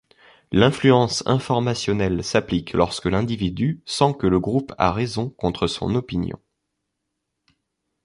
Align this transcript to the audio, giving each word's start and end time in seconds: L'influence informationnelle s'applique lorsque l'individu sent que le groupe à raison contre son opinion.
L'influence 0.51 1.21
informationnelle 1.27 2.23
s'applique 2.23 2.73
lorsque 2.73 3.05
l'individu 3.05 3.83
sent 3.85 4.15
que 4.17 4.25
le 4.25 4.39
groupe 4.39 4.73
à 4.79 4.91
raison 4.91 5.29
contre 5.29 5.67
son 5.67 5.93
opinion. 5.93 6.39